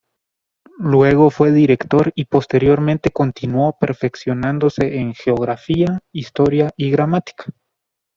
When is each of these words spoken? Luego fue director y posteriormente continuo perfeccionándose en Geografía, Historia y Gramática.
Luego 0.79 1.29
fue 1.29 1.51
director 1.51 2.11
y 2.15 2.25
posteriormente 2.25 3.11
continuo 3.11 3.77
perfeccionándose 3.79 4.97
en 4.97 5.13
Geografía, 5.13 5.99
Historia 6.11 6.71
y 6.75 6.89
Gramática. 6.89 7.45